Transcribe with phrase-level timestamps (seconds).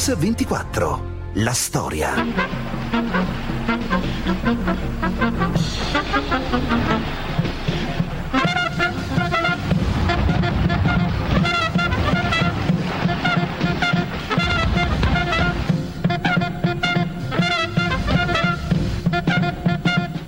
[0.00, 1.02] Box 24.
[1.34, 2.14] La storia.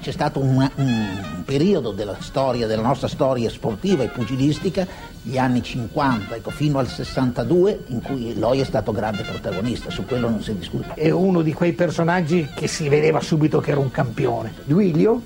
[0.03, 4.87] C'è stato un, un periodo della storia, della nostra storia sportiva e pugilistica,
[5.23, 10.05] gli anni 50, ecco, fino al 62, in cui Loi è stato grande protagonista, su
[10.05, 10.95] quello non si discute.
[10.95, 14.53] È uno di quei personaggi che si vedeva subito che era un campione.
[14.65, 15.23] Duilio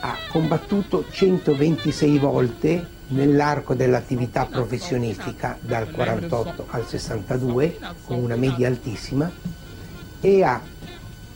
[0.00, 9.30] ha combattuto 126 volte nell'arco dell'attività professionistica dal 48 al 62 con una media altissima
[10.20, 10.60] e ha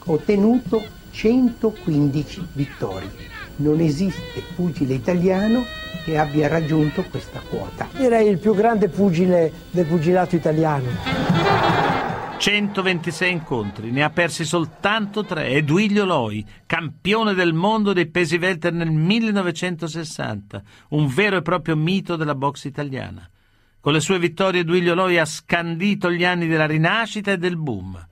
[0.04, 3.35] ottenuto 115 vittorie.
[3.56, 5.64] Non esiste pugile italiano
[6.04, 7.88] che abbia raggiunto questa quota.
[7.96, 10.84] Direi il più grande pugile del pugilato italiano.
[12.38, 15.48] 126 incontri, ne ha persi soltanto tre.
[15.48, 21.76] È Duilio Loi, campione del mondo dei pesi welter nel 1960, un vero e proprio
[21.76, 23.28] mito della box italiana.
[23.80, 28.06] Con le sue vittorie Duilio Loi ha scandito gli anni della rinascita e del boom.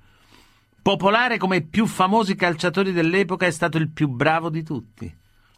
[0.80, 5.14] Popolare come i più famosi calciatori dell'epoca, è stato il più bravo di tutti.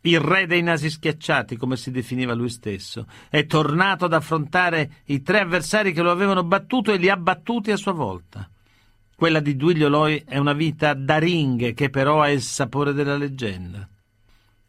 [0.07, 5.21] Il re dei nasi schiacciati, come si definiva lui stesso, è tornato ad affrontare i
[5.21, 8.48] tre avversari che lo avevano battuto e li ha battuti a sua volta.
[9.17, 13.17] Quella di Duilio Loi è una vita da ring che però ha il sapore della
[13.17, 13.89] leggenda.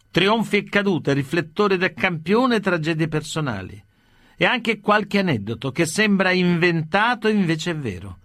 [0.10, 3.80] Trionfi e cadute, riflettori del campione tragedie personali.
[4.36, 8.17] E anche qualche aneddoto che sembra inventato invece è vero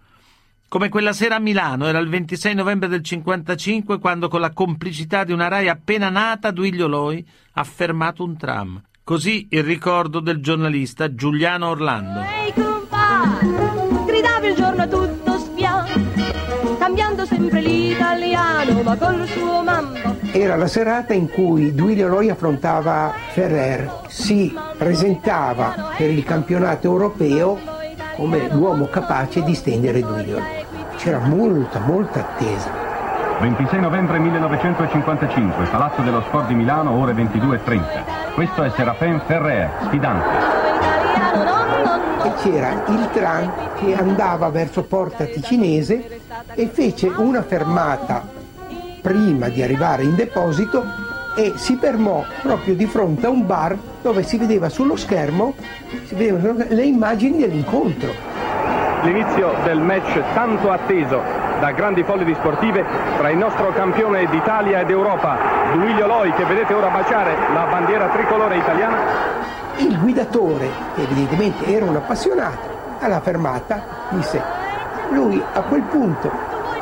[0.73, 5.23] come quella sera a Milano, era il 26 novembre del 55, quando con la complicità
[5.23, 8.81] di una RAI appena nata, Duilio Loi ha fermato un tram.
[9.03, 12.21] Così il ricordo del giornalista Giuliano Orlando.
[12.21, 13.37] Ehi compà,
[14.03, 15.85] gridavi il giorno tutto spiano,
[16.79, 20.17] cambiando sempre l'italiano, ma col suo mambo.
[20.31, 27.81] Era la serata in cui Duilio Loi affrontava Ferrer, si presentava per il campionato europeo
[28.15, 30.63] come l'uomo capace di stendere Duilio Loi
[30.97, 32.69] c'era molta, molta attesa.
[33.39, 38.33] 26 novembre 1955, Palazzo dello Sport di Milano, ore 22.30.
[38.35, 40.61] Questo è Serafin Ferrer, sfidante.
[42.23, 46.21] E c'era il tram che andava verso Porta Ticinese
[46.53, 48.25] e fece una fermata
[49.01, 50.83] prima di arrivare in deposito
[51.35, 55.53] e si fermò proprio di fronte a un bar dove si vedeva sullo schermo
[56.05, 58.11] si vedevano le immagini dell'incontro
[59.03, 61.21] l'inizio del match tanto atteso
[61.59, 62.83] da grandi folli sportive
[63.17, 65.37] tra il nostro campione d'Italia ed Europa,
[65.71, 68.97] Duilio Loi, che vedete ora baciare la bandiera tricolore italiana.
[69.77, 74.41] Il guidatore, che evidentemente era un appassionato, alla fermata disse,
[75.11, 76.29] lui a quel punto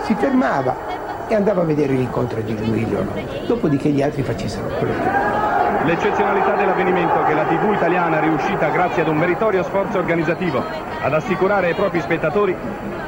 [0.04, 0.91] si fermava
[1.32, 5.86] e andava a vedere l'incontro di Loi, dopodiché gli altri facessero quello che volevano.
[5.86, 10.62] L'eccezionalità dell'avvenimento che la TV italiana è riuscita grazie ad un meritorio sforzo organizzativo
[11.02, 12.56] ad assicurare ai propri spettatori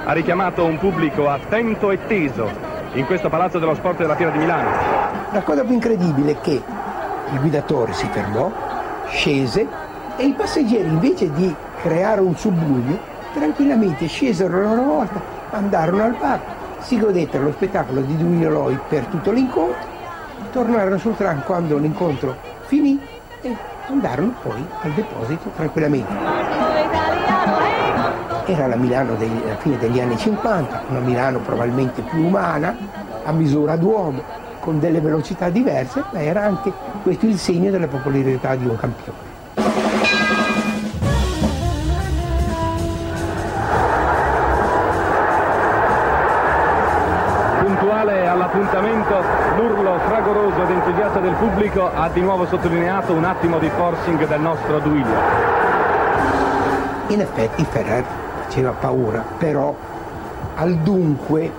[0.06, 2.50] ha richiamato un pubblico attento e teso
[2.94, 4.70] in questo Palazzo dello Sport della Fiera di Milano.
[5.32, 6.62] La cosa più incredibile è che
[7.32, 8.52] il guidatore si fermò,
[9.08, 9.68] scese
[10.16, 12.98] e i passeggeri invece di creare un subbuglio
[13.34, 16.40] tranquillamente scesero a loro volta, andarono al bar,
[16.84, 19.88] si godettero lo spettacolo di Duilio Loi per tutto l'incontro,
[20.52, 22.36] tornarono sul tram quando l'incontro
[22.66, 23.00] finì
[23.42, 23.56] e
[23.88, 26.12] andarono poi al deposito tranquillamente.
[28.46, 32.76] Era la Milano degli, alla fine degli anni 50, una Milano probabilmente più umana,
[33.24, 34.22] a misura d'uomo,
[34.60, 36.72] con delle velocità diverse, ma era anche
[37.02, 39.33] questo il segno della popolarità di un campione.
[49.04, 49.22] All'appuntamento
[49.58, 54.40] l'urlo fragoroso ed entusiasta del pubblico ha di nuovo sottolineato un attimo di forcing del
[54.40, 55.16] nostro Duilio.
[57.08, 58.04] In effetti Ferrer
[58.44, 59.76] faceva paura, però
[60.56, 61.52] al dunque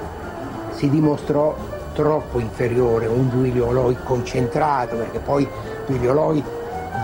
[0.70, 1.54] si dimostrò
[1.92, 5.48] troppo inferiore, un Duilio Loi concentrato, perché poi
[5.86, 6.42] Duilio Loi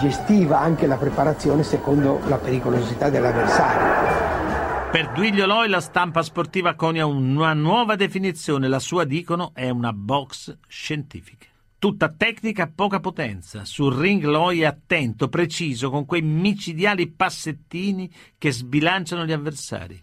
[0.01, 4.10] gestiva anche la preparazione secondo la pericolosità dell'avversario.
[4.91, 9.93] Per Duilio Loi la stampa sportiva conia una nuova definizione, la sua dicono è una
[9.93, 11.47] box scientifica.
[11.79, 13.65] Tutta tecnica, poca potenza.
[13.65, 20.03] Sul ring Loi è attento, preciso, con quei micidiali passettini che sbilanciano gli avversari.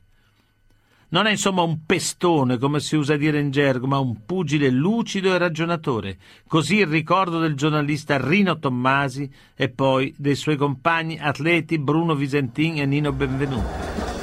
[1.10, 5.34] Non è insomma un pestone, come si usa dire in gergo, ma un pugile lucido
[5.34, 6.18] e ragionatore.
[6.46, 12.80] Così il ricordo del giornalista Rino Tommasi e poi dei suoi compagni atleti Bruno Visentin
[12.80, 13.64] e Nino Benvenuti.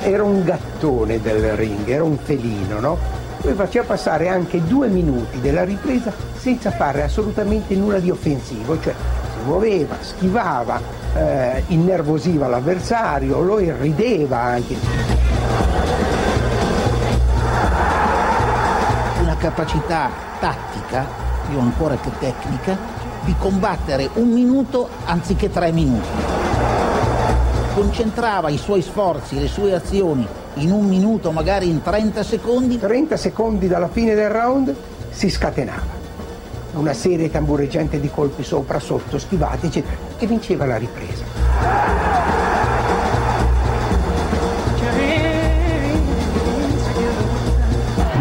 [0.01, 2.99] era un gattone del ring, era un felino, no?
[3.41, 8.95] Lui faceva passare anche due minuti della ripresa senza fare assolutamente nulla di offensivo, cioè
[8.95, 10.79] si muoveva, schivava,
[11.17, 15.24] eh, innervosiva l'avversario, lo irrideva anche.
[19.45, 20.11] Capacità
[20.41, 21.07] tattica,
[21.47, 22.79] più ancora che tecnica,
[23.25, 26.09] di combattere un minuto anziché tre minuti.
[27.75, 32.79] Concentrava i suoi sforzi, le sue azioni in un minuto, magari in 30 secondi.
[32.79, 34.75] 30 secondi dalla fine del round
[35.11, 36.03] si scatenava.
[36.77, 41.44] Una serie tambureggiante di colpi sopra, sotto, schivati, eccetera, e vinceva la ripresa.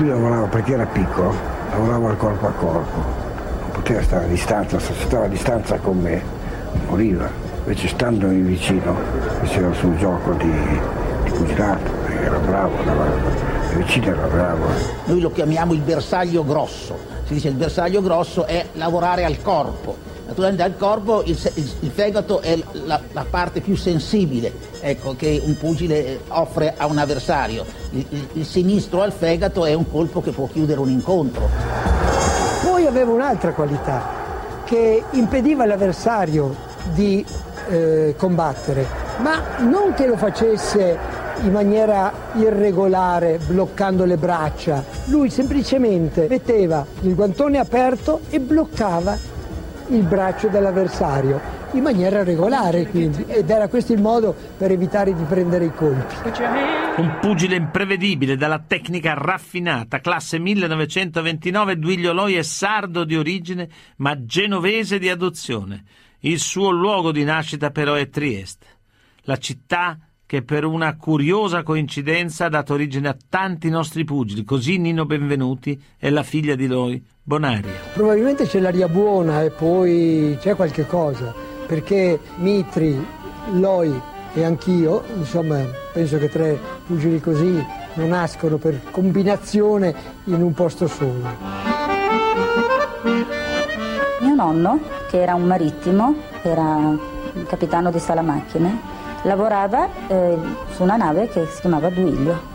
[0.04, 1.34] Lui lavorava perché era piccolo,
[1.72, 2.98] lavorava al corpo a corpo,
[3.62, 6.22] non poteva stare a distanza, se stava a distanza con me
[6.90, 7.30] moriva.
[7.60, 8.98] Invece standomi vicino,
[9.40, 10.52] faceva sul gioco di,
[11.24, 11.90] di pugilato,
[12.22, 13.06] era bravo, andava
[13.78, 14.66] vicino era bravo.
[15.06, 16.98] Noi lo chiamiamo il bersaglio grosso.
[17.24, 19.96] Si dice il bersaglio grosso è lavorare al corpo.
[20.26, 25.42] Naturalmente al corpo il, il, il fegato è la, la, parte più sensibile ecco, che
[25.44, 27.66] un pugile offre a un avversario.
[27.92, 31.50] Il, il, sinistro al fegato è un colpo che può chiudere un incontro.
[32.64, 34.22] Poi aveva un'altra qualità
[34.64, 36.56] che impediva all'avversario
[36.94, 37.24] di
[37.70, 38.86] eh, combattere,
[39.20, 44.84] ma non che lo facesse in maniera irregolare, bloccando le braccia.
[45.06, 49.32] Lui semplicemente metteva il guantone aperto e bloccava
[49.90, 55.24] il braccio dell'avversario in maniera regolare quindi ed era questo il modo per evitare di
[55.24, 56.16] prendere i colpi.
[56.98, 64.24] Un pugile imprevedibile dalla tecnica raffinata, classe 1929, Duilio Loi è sardo di origine ma
[64.24, 65.84] genovese di adozione.
[66.20, 68.68] Il suo luogo di nascita però è Trieste,
[69.24, 74.78] la città che per una curiosa coincidenza ha dato origine a tanti nostri pugili, così
[74.78, 77.72] Nino Benvenuti è la figlia di Loi, Bonaria.
[77.94, 81.34] Probabilmente c'è l'aria buona e poi c'è qualche cosa,
[81.66, 83.02] perché Mitri,
[83.54, 83.98] Loi
[84.34, 85.60] e anch'io, insomma,
[85.94, 91.26] penso che tre pugili così non nascono per combinazione in un posto solo.
[94.20, 94.80] Mio nonno,
[95.10, 96.98] che era un marittimo, era
[97.48, 98.80] capitano di sala macchine,
[99.24, 100.38] lavorava eh,
[100.72, 102.52] su una nave che si chiamava Duilio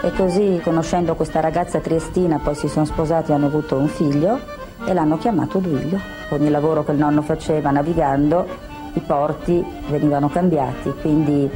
[0.00, 4.38] e così, conoscendo questa ragazza triestina, poi si sono sposati e hanno avuto un figlio
[4.84, 5.98] e l'hanno chiamato Duilio.
[6.30, 8.46] Ogni lavoro che il nonno faceva navigando,
[8.92, 11.50] i porti venivano cambiati, quindi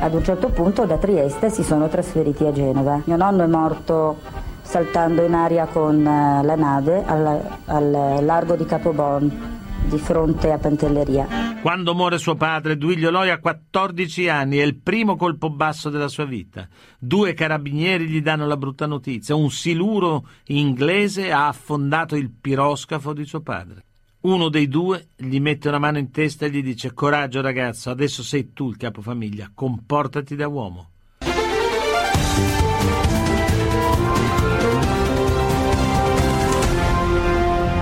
[0.00, 3.00] ad un certo punto da Trieste si sono trasferiti a Genova.
[3.04, 4.16] Mio nonno è morto
[4.62, 9.54] saltando in aria con eh, la nave al, al largo di Capobon
[9.84, 11.45] di fronte a Pantelleria.
[11.66, 16.06] Quando muore suo padre, Duilio Loi ha 14 anni, è il primo colpo basso della
[16.06, 16.68] sua vita.
[16.96, 19.34] Due carabinieri gli danno la brutta notizia.
[19.34, 23.84] Un siluro inglese ha affondato il piroscafo di suo padre.
[24.20, 28.22] Uno dei due gli mette una mano in testa e gli dice coraggio ragazzo, adesso
[28.22, 30.90] sei tu il capofamiglia, comportati da uomo.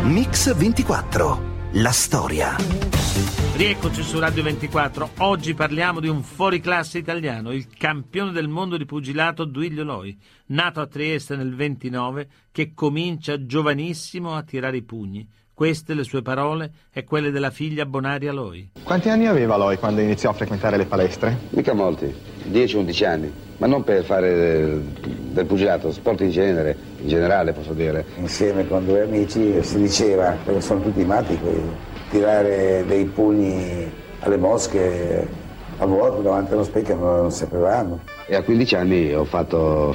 [0.04, 2.56] Mix 24 la storia.
[3.56, 5.10] Rieccoci su Radio 24.
[5.18, 10.80] Oggi parliamo di un fuoriclasse italiano, il campione del mondo di pugilato Duilio Loi, nato
[10.80, 15.28] a Trieste nel 29, che comincia giovanissimo a tirare i pugni.
[15.54, 18.70] Queste le sue parole e quelle della figlia Bonaria Loi.
[18.82, 21.38] Quanti anni aveva Loi quando iniziò a frequentare le palestre?
[21.50, 22.12] Mica molti,
[22.50, 28.04] 10-11 anni, ma non per fare del, pugilato, sport in genere, in generale posso dire.
[28.16, 31.38] Insieme con due amici si diceva, perché sono tutti matti,
[32.10, 35.28] tirare dei pugni alle mosche
[35.78, 38.00] a vuoto davanti allo specchio non sapevamo.
[38.26, 39.94] E a 15 anni ho fatto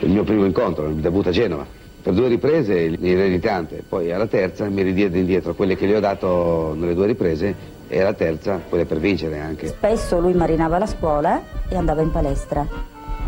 [0.00, 4.64] il mio primo incontro, il debutto a Genova per due riprese l'irreditante, poi alla terza
[4.68, 8.86] mi ridiede indietro quelle che gli ho dato nelle due riprese e alla terza quelle
[8.86, 9.66] per vincere anche.
[9.66, 12.66] Spesso lui marinava la scuola e andava in palestra.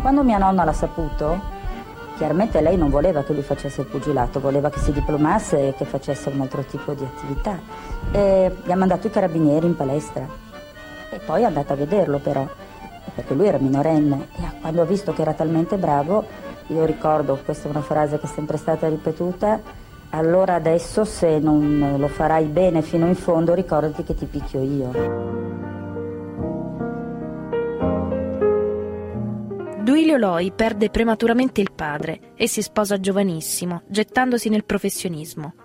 [0.01, 1.39] Quando mia nonna l'ha saputo,
[2.17, 5.85] chiaramente lei non voleva che lui facesse il pugilato, voleva che si diplomasse e che
[5.85, 7.59] facesse un altro tipo di attività.
[8.11, 10.27] E gli ha mandato i carabinieri in palestra.
[11.11, 12.47] E poi è andata a vederlo però,
[13.13, 16.25] perché lui era minorenne e quando ha visto che era talmente bravo
[16.67, 19.61] io ricordo, questa è una frase che è sempre stata ripetuta,
[20.09, 25.41] allora adesso se non lo farai bene fino in fondo ricordati che ti picchio io.
[29.83, 35.55] Duilio Loi perde prematuramente il padre e si sposa giovanissimo, gettandosi nel professionismo.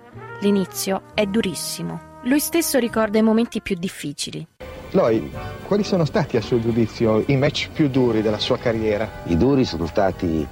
[0.40, 2.17] L'inizio è durissimo.
[2.25, 4.47] Lui stesso ricorda i momenti più difficili.
[4.93, 5.31] Loi
[5.67, 9.23] quali sono stati a suo giudizio i match più duri della sua carriera?
[9.25, 10.47] I duri sono stati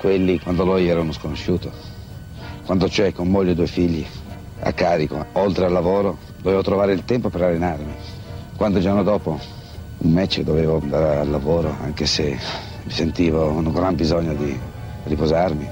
[0.00, 1.70] quelli quando lui era uno sconosciuto,
[2.64, 4.04] quando cioè con moglie e due figli
[4.60, 7.92] a carico, oltre al lavoro, dovevo trovare il tempo per allenarmi.
[8.56, 9.38] Quando il giorno dopo
[9.98, 12.38] un match dovevo andare al lavoro, anche se
[12.82, 14.58] mi sentivo un gran bisogno di
[15.04, 15.68] riposarmi.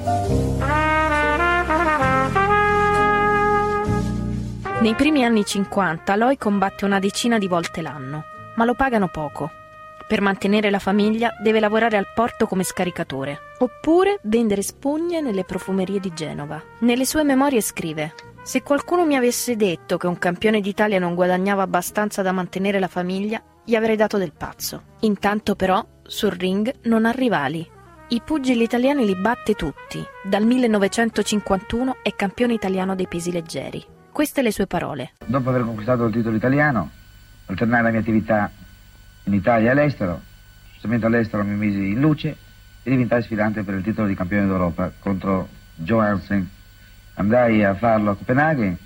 [4.81, 8.25] Nei primi anni 50 Loi combatte una decina di volte l'anno,
[8.57, 9.51] ma lo pagano poco.
[10.09, 16.01] Per mantenere la famiglia deve lavorare al porto come scaricatore, oppure vendere spugne nelle profumerie
[16.01, 16.63] di Genova.
[16.79, 18.15] Nelle sue memorie scrive
[18.49, 22.89] se qualcuno mi avesse detto che un campione d'Italia non guadagnava abbastanza da mantenere la
[22.89, 24.85] famiglia, gli avrei dato del pazzo.
[25.01, 27.69] Intanto però, sul ring non ha rivali.
[28.09, 30.03] I pugili italiani li batte tutti.
[30.25, 33.85] Dal 1951 è campione italiano dei pesi leggeri.
[34.11, 35.13] Queste le sue parole.
[35.27, 36.89] Dopo aver conquistato il titolo italiano,
[37.45, 38.51] alternai la mia attività
[39.29, 40.21] in Italia e all'estero.
[40.73, 42.37] Giustamente all'estero mi misi in luce
[42.83, 46.49] e diventai sfidante per il titolo di campione d'Europa contro Johansen.
[47.15, 48.77] Andai a farlo a Copenaghen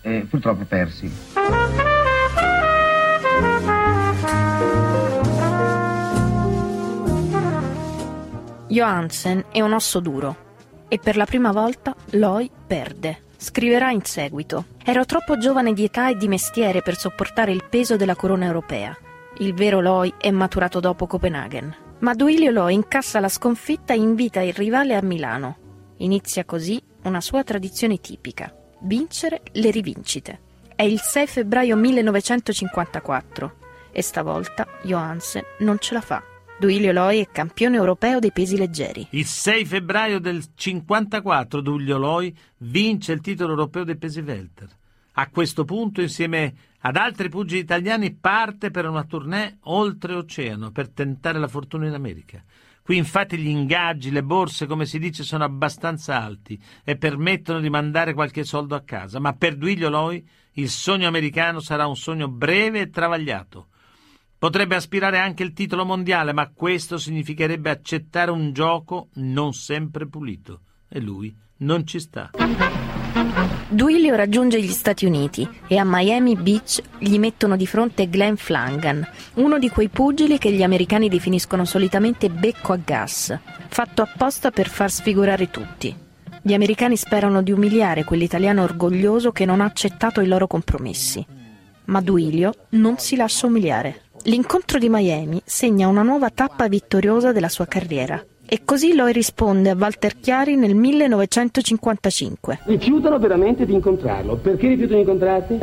[0.00, 1.10] e purtroppo persi.
[8.68, 10.50] Johansen è un osso duro
[10.88, 13.24] e per la prima volta Loi perde.
[13.36, 17.96] Scriverà in seguito: Ero troppo giovane di età e di mestiere per sopportare il peso
[17.96, 18.96] della corona europea.
[19.38, 21.74] Il vero Loi è maturato dopo Copenaghen.
[22.00, 25.94] Ma Duilio Loi incassa la sconfitta e invita il rivale a Milano.
[25.98, 30.40] Inizia così una sua tradizione tipica: vincere le rivincite.
[30.76, 33.56] È il 6 febbraio 1954
[33.90, 36.22] e stavolta Johansen non ce la fa.
[36.58, 39.06] Duilio Loi è campione europeo dei pesi leggeri.
[39.10, 44.68] Il 6 febbraio del 54 Duilio Loi vince il titolo europeo dei pesi welter.
[45.14, 51.38] A questo punto, insieme ad altri pugili italiani, parte per una tournée oltreoceano per tentare
[51.38, 52.42] la fortuna in America.
[52.82, 57.70] Qui infatti gli ingaggi, le borse, come si dice, sono abbastanza alti e permettono di
[57.70, 62.28] mandare qualche soldo a casa, ma per Duilio Loi il sogno americano sarà un sogno
[62.28, 63.68] breve e travagliato.
[64.36, 70.62] Potrebbe aspirare anche il titolo mondiale, ma questo significherebbe accettare un gioco non sempre pulito.
[70.88, 72.32] E lui non ci sta.
[73.68, 79.06] Duilio raggiunge gli Stati Uniti e a Miami Beach gli mettono di fronte Glenn Flangan,
[79.34, 83.36] uno di quei pugili che gli americani definiscono solitamente becco a gas,
[83.68, 85.96] fatto apposta per far sfigurare tutti.
[86.42, 91.24] Gli americani sperano di umiliare quell'italiano orgoglioso che non ha accettato i loro compromessi.
[91.84, 94.02] Ma Duilio non si lascia umiliare.
[94.24, 98.22] L'incontro di Miami segna una nuova tappa vittoriosa della sua carriera.
[98.44, 102.60] E così Loi risponde a Walter Chiari nel 1955.
[102.64, 104.36] Rifiutano veramente di incontrarlo.
[104.36, 105.58] Perché rifiutano di incontrarti?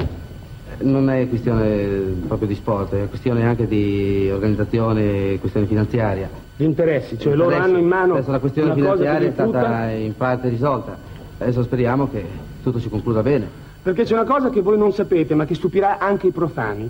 [0.79, 6.29] Non è questione proprio di sport, è questione anche di organizzazione, questione finanziaria.
[6.55, 9.33] Di interessi, cioè loro hanno in mano Adesso la questione una cosa finanziaria che è
[9.33, 10.97] stata in parte risolta.
[11.37, 12.25] Adesso speriamo che
[12.63, 13.47] tutto si concluda bene.
[13.83, 16.89] Perché c'è una cosa che voi non sapete, ma che stupirà anche i profani.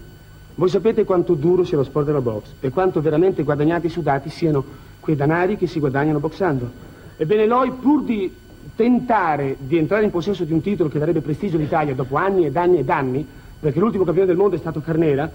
[0.55, 4.29] Voi sapete quanto duro sia lo sport della box e quanto veramente guadagnati e sudati
[4.29, 4.63] siano
[4.99, 6.69] quei danari che si guadagnano boxando.
[7.17, 8.33] Ebbene, Loi, pur di
[8.75, 12.55] tentare di entrare in possesso di un titolo che darebbe prestigio all'Italia dopo anni ed
[12.55, 13.25] anni ed anni,
[13.59, 15.29] perché l'ultimo campione del mondo è stato Carnera,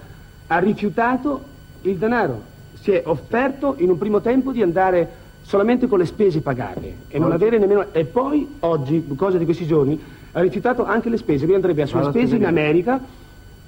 [0.46, 1.42] ha rifiutato
[1.82, 2.52] il denaro.
[2.80, 7.18] Si è offerto in un primo tempo di andare solamente con le spese pagate e
[7.18, 7.86] non avere nemmeno...
[7.92, 10.00] E poi, oggi, cosa di questi giorni,
[10.32, 11.44] ha rifiutato anche le spese.
[11.44, 13.00] Lui andrebbe a sue spese in America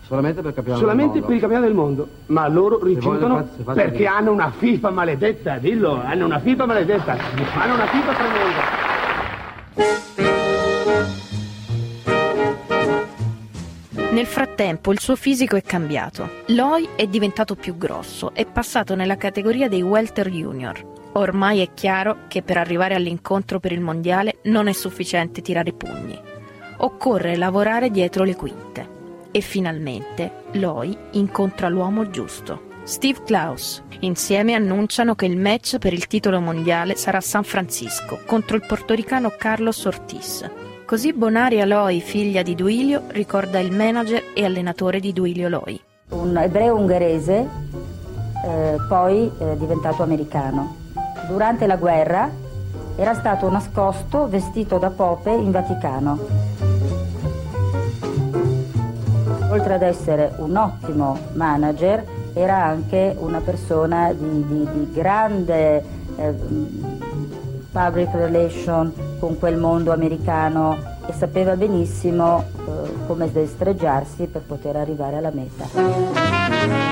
[0.06, 4.06] Solamente per capire solamente per il campionato del mondo, ma loro rifiutano se perché vedere.
[4.06, 7.16] hanno una FIFA maledetta, dillo, hanno una FIFA maledetta,
[7.58, 8.84] hanno una FIFA tremenda.
[14.12, 16.30] Nel frattempo il suo fisico è cambiato.
[16.46, 20.94] Loi è diventato più grosso, è passato nella categoria dei welter junior.
[21.14, 26.16] Ormai è chiaro che per arrivare all'incontro per il mondiale non è sufficiente tirare pugni.
[26.76, 28.95] Occorre lavorare dietro le quinte.
[29.36, 32.68] E finalmente Loi incontra l'uomo giusto.
[32.84, 33.82] Steve Klaus.
[34.00, 39.34] Insieme annunciano che il match per il titolo mondiale sarà San Francisco contro il portoricano
[39.36, 40.50] Carlos Ortiz.
[40.86, 45.78] Così Bonaria Loi, figlia di Duilio, ricorda il manager e allenatore di Duilio Loi.
[46.12, 47.46] un ebreo ungherese,
[48.42, 50.76] eh, poi eh, diventato americano.
[51.28, 52.30] Durante la guerra
[52.96, 56.54] era stato nascosto vestito da pope in Vaticano.
[59.56, 65.82] Oltre ad essere un ottimo manager, era anche una persona di, di- di grande
[66.16, 66.34] eh,
[67.72, 75.16] public relation con quel mondo americano e sapeva benissimo eh, come destreggiarsi per poter arrivare
[75.16, 76.85] alla meta.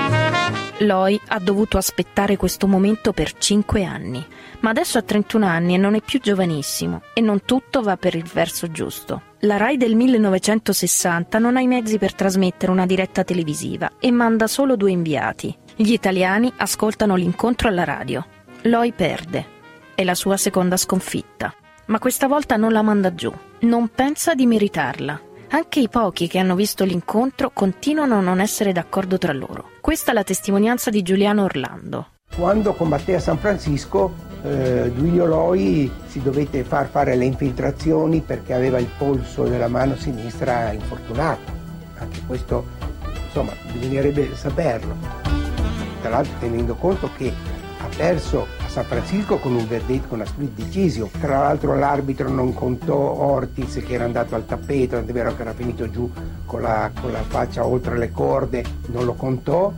[0.79, 4.25] Loi ha dovuto aspettare questo momento per 5 anni,
[4.59, 8.13] ma adesso ha 31 anni e non è più giovanissimo e non tutto va per
[8.13, 9.21] il verso giusto.
[9.39, 14.47] La RAI del 1960 non ha i mezzi per trasmettere una diretta televisiva e manda
[14.47, 15.55] solo due inviati.
[15.77, 18.25] Gli italiani ascoltano l'incontro alla radio.
[18.63, 19.53] Loi perde.
[19.95, 21.53] È la sua seconda sconfitta.
[21.85, 23.31] Ma questa volta non la manda giù.
[23.59, 25.21] Non pensa di meritarla.
[25.49, 29.69] Anche i pochi che hanno visto l'incontro continuano a non essere d'accordo tra loro.
[29.79, 32.07] Questa è la testimonianza di Giuliano Orlando.
[32.35, 38.53] Quando combatté a San Francisco, eh, Duilio Loi si dovette far fare le infiltrazioni perché
[38.53, 41.53] aveva il polso della mano sinistra infortunato.
[41.97, 42.65] Anche questo,
[43.25, 44.95] insomma, bisognerebbe saperlo.
[46.01, 47.31] Tra l'altro tenendo conto che
[47.95, 51.09] perso a San Francisco con un verdetto, con una split decision.
[51.19, 55.53] Tra l'altro l'arbitro non contò Ortiz che era andato al tappeto, è vero che era
[55.53, 56.09] finito giù
[56.45, 59.73] con la, con la faccia oltre le corde, non lo contò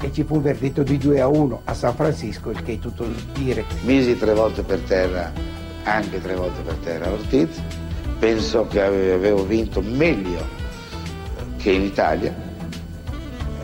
[0.00, 2.78] e ci fu un verdetto di 2 a 1 a San Francisco, il che è
[2.78, 3.64] tutto dire.
[3.84, 5.32] Misi tre volte per terra,
[5.84, 7.62] anche tre volte per terra Ortiz.
[8.18, 10.62] Penso che avevo vinto meglio
[11.56, 12.34] che in Italia.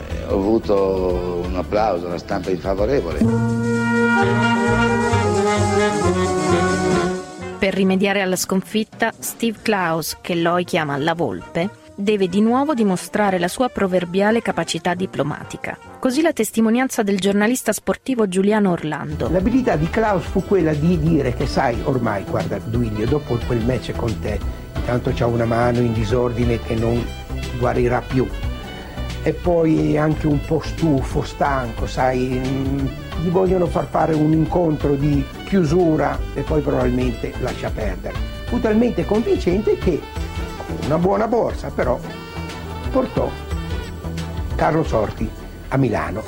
[0.08, 3.79] Eh, ho avuto un applauso, una stampa favorevole.
[7.58, 13.38] Per rimediare alla sconfitta, Steve Klaus, che Loi chiama la volpe, deve di nuovo dimostrare
[13.38, 15.78] la sua proverbiale capacità diplomatica.
[15.98, 19.28] Così la testimonianza del giornalista sportivo Giuliano Orlando.
[19.30, 23.92] L'abilità di Klaus fu quella di dire che sai, ormai, guarda Duilio, dopo quel match
[23.92, 24.40] con te,
[24.76, 27.04] intanto c'ha una mano in disordine che non
[27.58, 28.26] guarirà più.
[29.22, 32.40] E poi anche un po' stufo, stanco, sai,
[33.22, 38.14] gli vogliono far fare un incontro di chiusura e poi probabilmente lascia perdere.
[38.46, 40.00] Fu talmente convincente che
[40.84, 41.98] una buona borsa, però
[42.90, 43.30] portò
[44.54, 45.28] Carlo Sorti
[45.68, 46.22] a Milano.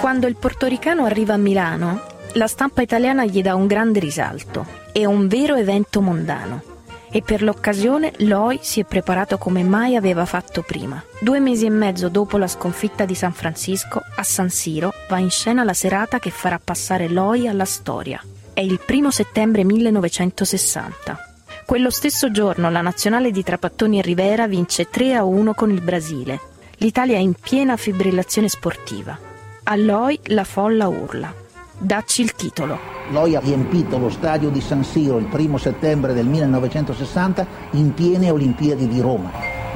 [0.00, 2.00] Quando il portoricano arriva a Milano,
[2.34, 4.66] la stampa italiana gli dà un grande risalto.
[4.92, 6.75] È un vero evento mondano.
[7.10, 11.02] E per l'occasione Loi si è preparato come mai aveva fatto prima.
[11.20, 15.30] Due mesi e mezzo dopo la sconfitta di San Francisco, a San Siro va in
[15.30, 18.22] scena la serata che farà passare Loi alla storia.
[18.52, 21.34] È il primo settembre 1960.
[21.64, 25.80] Quello stesso giorno la nazionale di Trapattoni e Rivera vince 3 a 1 con il
[25.80, 26.40] Brasile.
[26.78, 29.18] L'Italia è in piena fibrillazione sportiva.
[29.64, 31.44] A Loi la folla urla.
[31.78, 32.78] Dacci il titolo.
[33.10, 38.30] Loi ha riempito lo stadio di San Siro il primo settembre del 1960 in piene
[38.30, 39.30] Olimpiadi di Roma.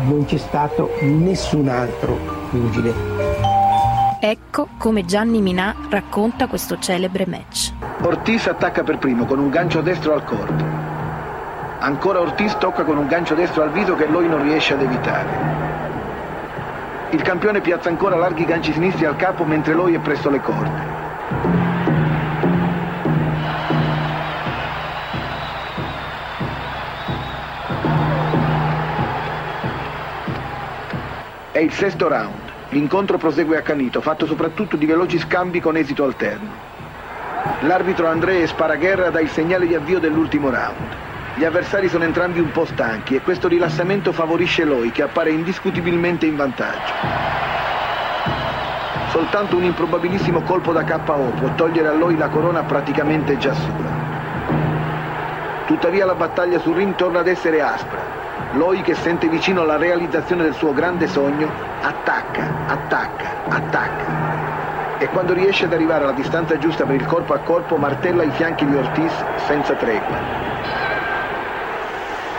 [0.06, 2.16] Non c'è stato nessun altro
[2.48, 2.94] pugile.
[4.18, 7.72] Ecco come Gianni Minà racconta questo celebre match.
[8.00, 10.64] Ortiz attacca per primo con un gancio destro al corpo.
[11.80, 15.28] Ancora Ortiz tocca con un gancio destro al viso che Loi non riesce ad evitare.
[17.10, 21.59] Il campione piazza ancora larghi ganci sinistri al capo mentre Loi è presso le corde.
[31.60, 32.52] È il sesto round.
[32.70, 36.48] L'incontro prosegue accanito, fatto soprattutto di veloci scambi con esito alterno.
[37.60, 40.96] L'arbitro André Sparagherra dà il segnale di avvio dell'ultimo round.
[41.34, 46.24] Gli avversari sono entrambi un po' stanchi e questo rilassamento favorisce Loi che appare indiscutibilmente
[46.24, 46.94] in vantaggio.
[49.10, 53.98] Soltanto un improbabilissimo colpo da KO può togliere a Loi la corona praticamente già sua.
[55.66, 58.29] Tuttavia la battaglia sul ring torna ad essere aspra.
[58.54, 61.48] Loi che sente vicino alla realizzazione del suo grande sogno,
[61.82, 64.98] attacca, attacca, attacca.
[64.98, 68.30] E quando riesce ad arrivare alla distanza giusta per il corpo a corpo, martella i
[68.32, 69.12] fianchi di Ortiz
[69.46, 70.18] senza tregua.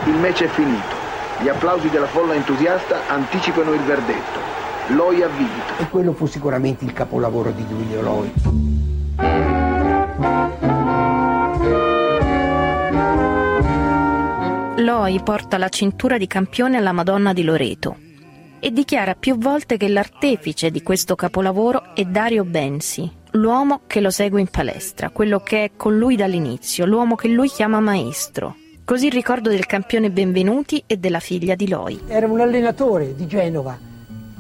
[0.03, 0.99] Il match è finito.
[1.39, 4.39] Gli applausi della folla entusiasta anticipano il verdetto.
[4.87, 5.73] Loi ha vinto.
[5.77, 8.33] E quello fu sicuramente il capolavoro di Giulio Loi.
[14.81, 17.97] Loi porta la cintura di campione alla Madonna di Loreto
[18.59, 24.09] e dichiara più volte che l'artefice di questo capolavoro è Dario Bensi, l'uomo che lo
[24.09, 28.55] segue in palestra, quello che è con lui dall'inizio, l'uomo che lui chiama maestro.
[28.83, 32.01] Così ricordo del campione Benvenuti e della figlia di Loi.
[32.07, 33.77] Era un allenatore di Genova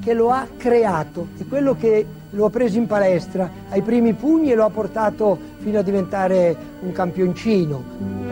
[0.03, 4.51] che lo ha creato, è quello che lo ha preso in palestra ai primi pugni
[4.51, 8.30] e lo ha portato fino a diventare un campioncino.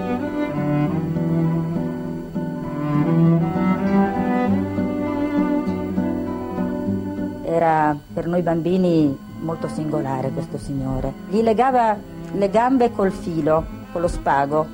[7.44, 11.14] Era per noi bambini molto singolare questo signore.
[11.30, 11.98] Gli legava
[12.32, 14.68] le gambe col filo, con lo spago,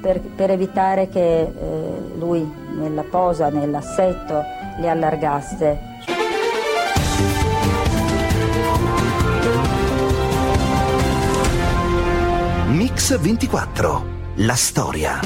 [0.00, 1.52] per, per evitare che eh,
[2.18, 4.42] lui nella posa, nell'assetto,
[4.78, 5.90] le allargasse.
[12.68, 14.04] Mix 24,
[14.36, 15.20] la storia.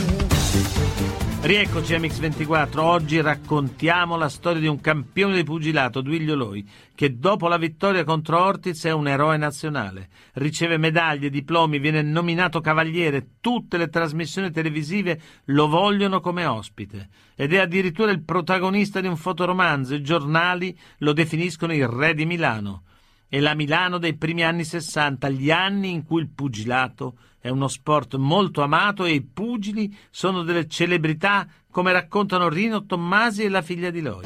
[1.46, 7.18] Rieccoci a Mix24, oggi raccontiamo la storia di un campione di pugilato, Duilio Loi, che
[7.18, 13.34] dopo la vittoria contro Ortiz è un eroe nazionale, riceve medaglie, diplomi, viene nominato cavaliere,
[13.40, 17.10] tutte le trasmissioni televisive lo vogliono come ospite.
[17.36, 22.26] Ed è addirittura il protagonista di un fotoromanzo, i giornali lo definiscono il re di
[22.26, 22.82] Milano.
[23.28, 27.68] È la Milano dei primi anni 60, gli anni in cui il pugilato è uno
[27.68, 33.62] sport molto amato e i pugili sono delle celebrità come raccontano Rino Tommasi e la
[33.62, 34.24] figlia di Loi.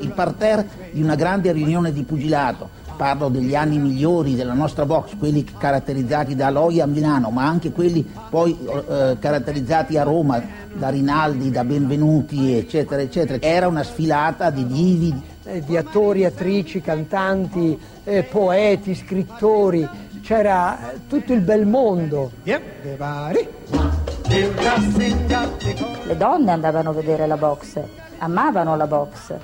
[0.00, 5.16] Il parterre di una grande riunione di pugilato, parlo degli anni migliori della nostra box,
[5.18, 10.88] quelli caratterizzati da Loi a Milano, ma anche quelli poi eh, caratterizzati a Roma da
[10.88, 13.40] Rinaldi, da Benvenuti, eccetera, eccetera.
[13.40, 19.86] Era una sfilata di divi, eh, di attori, attrici, cantanti, eh, poeti, scrittori,
[20.26, 22.32] c'era eh, tutto il bel mondo.
[26.02, 27.80] Le donne andavano a vedere la box,
[28.18, 29.36] amavano la box.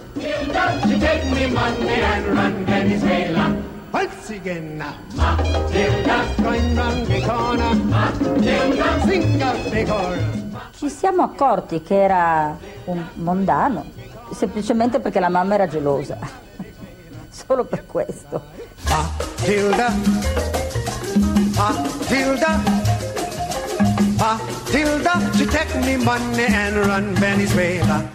[10.75, 13.85] Ci siamo accorti che era un mondano,
[14.33, 16.18] semplicemente perché la mamma era gelosa.
[17.31, 18.62] Solo per questo.
[18.92, 19.88] Matilda,
[21.57, 22.62] Matilda,
[24.18, 28.07] Matilda, she take me money and run Venezuela.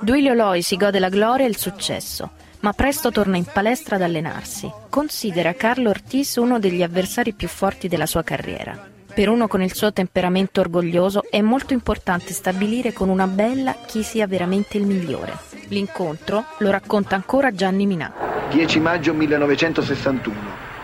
[0.00, 2.30] Duilio Loi si gode la gloria e il successo,
[2.60, 4.70] ma presto torna in palestra ad allenarsi.
[4.88, 8.80] Considera Carlo Ortiz uno degli avversari più forti della sua carriera.
[9.12, 14.04] Per uno con il suo temperamento orgoglioso è molto importante stabilire con una bella chi
[14.04, 15.36] sia veramente il migliore.
[15.70, 18.27] L'incontro lo racconta ancora Gianni Minà.
[18.48, 20.34] 10 maggio 1961,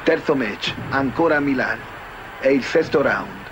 [0.03, 1.81] terzo match, ancora a Milano.
[2.39, 3.43] È il sesto round.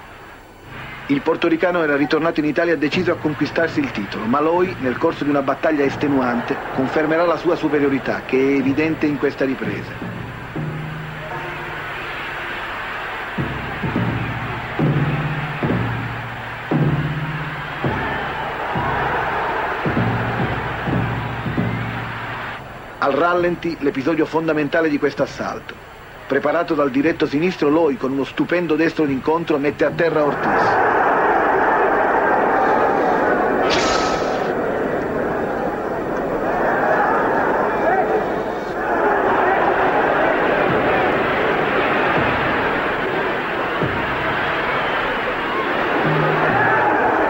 [1.06, 5.24] Il portoricano era ritornato in Italia deciso a conquistarsi il titolo, ma lui, nel corso
[5.24, 10.31] di una battaglia estenuante, confermerà la sua superiorità, che è evidente in questa ripresa.
[23.02, 25.74] Al rallenti l'episodio fondamentale di questo assalto.
[26.28, 30.62] Preparato dal diretto sinistro, Loi con uno stupendo destro d'incontro mette a terra Ortiz.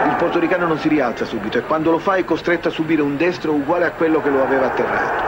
[0.05, 3.17] Il portoricano non si rialza subito e quando lo fa è costretto a subire un
[3.17, 5.22] destro uguale a quello che lo aveva atterrato.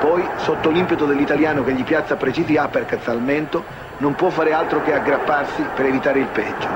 [0.00, 3.64] Poi, sotto l'impeto dell'italiano che gli piazza precisi uppercuts al mento,
[3.98, 6.68] non può fare altro che aggrapparsi per evitare il peggio.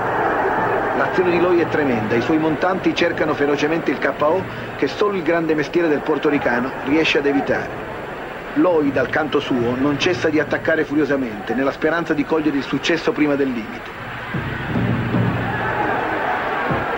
[0.97, 4.43] L'azione di Loi è tremenda, i suoi montanti cercano ferocemente il KO
[4.77, 7.91] che solo il grande mestiere del portoricano riesce ad evitare.
[8.55, 13.13] Loi, dal canto suo, non cessa di attaccare furiosamente, nella speranza di cogliere il successo
[13.13, 13.91] prima del limite.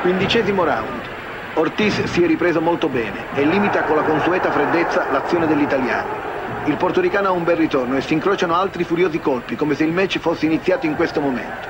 [0.01, 1.04] Quindicesimo round.
[1.57, 6.09] Ortiz si è ripreso molto bene e limita con la consueta freddezza l'azione dell'italiano.
[6.65, 9.93] Il portoricano ha un bel ritorno e si incrociano altri furiosi colpi, come se il
[9.93, 11.69] match fosse iniziato in questo momento.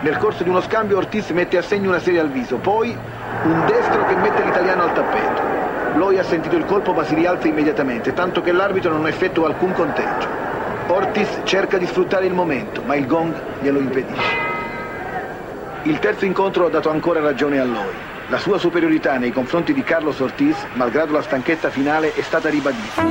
[0.00, 2.96] Nel corso di uno scambio Ortiz mette a segno una serie al viso, poi
[3.44, 5.42] un destro che mette l'italiano al tappeto.
[5.98, 9.72] Loi ha sentito il colpo ma si rialza immediatamente, tanto che l'arbitro non effettua alcun
[9.72, 10.26] conteggio.
[10.88, 14.36] Ortiz cerca di sfruttare il momento, ma il gong glielo impedisce.
[15.82, 18.10] Il terzo incontro ha dato ancora ragione a Loi.
[18.32, 23.02] La sua superiorità nei confronti di Carlos Ortiz, malgrado la stanchezza finale, è stata ribadita.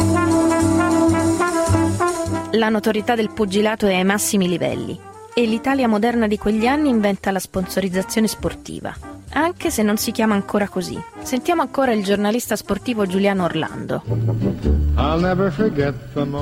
[2.54, 5.00] La notorietà del pugilato è ai massimi livelli
[5.36, 8.96] e l'Italia moderna di quegli anni inventa la sponsorizzazione sportiva,
[9.34, 11.02] anche se non si chiama ancora così.
[11.22, 14.04] Sentiamo ancora il giornalista sportivo Giuliano Orlando.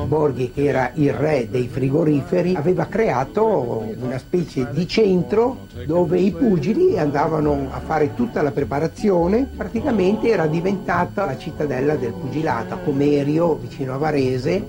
[0.06, 6.32] Borghi, che era il re dei frigoriferi, aveva creato una specie di centro dove i
[6.32, 12.78] pugili andavano a fare tutta la preparazione, praticamente era diventata la cittadella del pugilato, a
[12.78, 14.66] Comerio, vicino a Varese.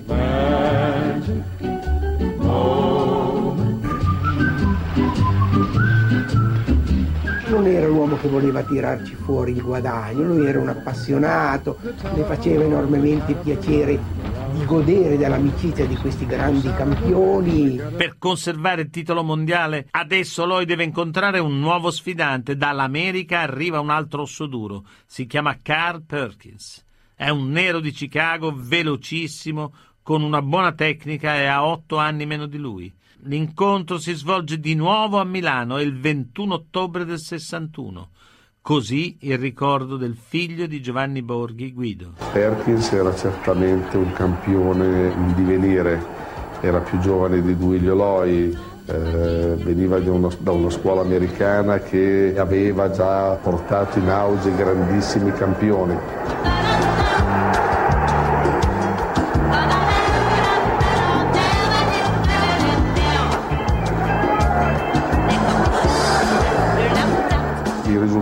[8.20, 13.98] Che voleva tirarci fuori il guadagno, lui era un appassionato, le faceva enormemente piacere
[14.52, 17.80] di godere dell'amicizia di questi grandi campioni.
[17.96, 22.56] Per conservare il titolo mondiale, adesso Loi deve incontrare un nuovo sfidante.
[22.56, 26.84] Dall'America arriva un altro osso duro, si chiama Carl Perkins.
[27.14, 32.46] È un nero di Chicago, velocissimo, con una buona tecnica e a otto anni meno
[32.46, 32.92] di lui.
[33.24, 38.08] L'incontro si svolge di nuovo a Milano il 21 ottobre del 61.
[38.62, 42.12] Così il ricordo del figlio di Giovanni Borghi, Guido.
[42.32, 46.02] Perkins era certamente un campione in divenire,
[46.60, 48.56] era più giovane di Duilio Loi,
[48.86, 56.59] eh, veniva uno, da una scuola americana che aveva già portato in auge grandissimi campioni.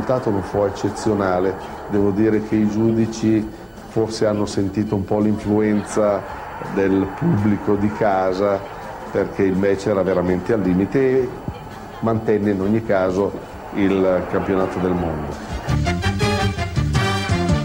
[0.08, 1.54] Risultato non fu eccezionale,
[1.90, 3.46] devo dire che i giudici
[3.88, 6.22] forse hanno sentito un po' l'influenza
[6.74, 8.58] del pubblico di casa
[9.10, 11.28] perché il match era veramente al limite e
[12.00, 13.30] mantenne in ogni caso
[13.74, 15.36] il campionato del mondo.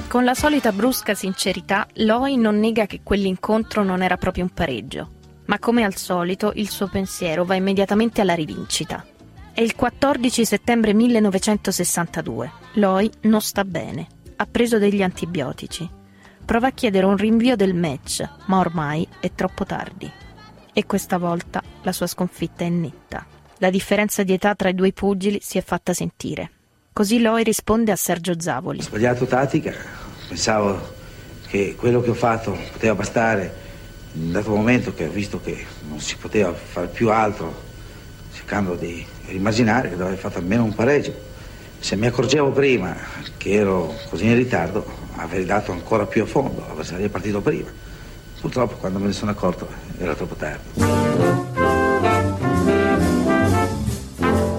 [0.09, 5.09] Con la solita brusca sincerità, Loi non nega che quell'incontro non era proprio un pareggio,
[5.45, 9.03] ma come al solito il suo pensiero va immediatamente alla rivincita.
[9.55, 12.51] È il 14 settembre 1962.
[12.73, 15.87] Loi non sta bene, ha preso degli antibiotici.
[16.43, 20.11] Prova a chiedere un rinvio del match, ma ormai è troppo tardi.
[20.73, 23.27] E questa volta la sua sconfitta è netta.
[23.59, 26.49] La differenza di età tra i due pugili si è fatta sentire.
[26.91, 28.79] Così Loi risponde a Sergio Zavoli.
[28.79, 29.71] Ho sbagliato tattica,
[30.27, 30.95] pensavo
[31.45, 33.55] che quello che ho fatto poteva bastare,
[34.13, 37.53] in un dato momento che ho visto che non si poteva fare più altro,
[38.33, 41.13] cercando di immaginare che dovevo fatto almeno un pareggio.
[41.79, 42.95] Se mi accorgevo prima
[43.37, 47.69] che ero così in ritardo, avrei dato ancora più a fondo, è partito prima.
[48.39, 50.81] Purtroppo quando me ne sono accorto era troppo tardi.